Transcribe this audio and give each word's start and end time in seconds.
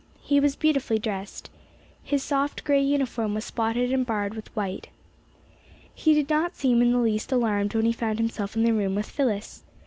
He 0.23 0.39
was 0.39 0.55
beautifully 0.55 0.97
dressed. 0.97 1.51
His 2.01 2.23
soft 2.23 2.63
gray 2.63 2.81
uniform 2.81 3.35
was 3.35 3.45
spotted 3.45 3.93
and 3.93 4.03
barred 4.03 4.33
with 4.33 4.47
white. 4.55 4.89
He 5.93 6.15
did 6.15 6.27
not 6.27 6.55
seem 6.55 6.81
in 6.81 6.91
the 6.91 6.97
least 6.97 7.31
alarmed 7.31 7.75
when 7.75 7.85
he 7.85 7.91
found 7.93 8.17
himself 8.17 8.55
in 8.55 8.63
the 8.63 8.73
room 8.73 8.95
with 8.95 9.07
Phyllis. 9.07 9.63